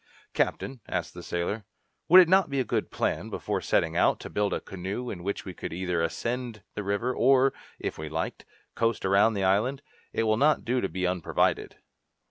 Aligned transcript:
"Captain," 0.33 0.79
asked 0.89 1.13
the 1.13 1.21
sailor, 1.21 1.63
"would 2.09 2.19
it 2.19 2.27
not 2.27 2.49
be 2.49 2.59
a 2.59 2.63
good 2.63 2.89
plan, 2.89 3.29
before 3.29 3.61
setting 3.61 3.95
out, 3.95 4.19
to 4.19 4.31
build 4.31 4.51
a 4.51 4.59
canoe 4.59 5.11
in 5.11 5.21
which 5.21 5.45
we 5.45 5.53
could 5.53 5.71
either 5.71 6.01
ascend 6.01 6.63
the 6.73 6.81
river, 6.81 7.13
or, 7.15 7.53
if 7.77 7.99
we 7.99 8.09
liked, 8.09 8.43
coast 8.73 9.05
round 9.05 9.37
the 9.37 9.43
island? 9.43 9.83
It 10.11 10.23
will 10.23 10.37
not 10.37 10.65
do 10.65 10.81
to 10.81 10.89
be 10.89 11.05
unprovided." 11.05 11.75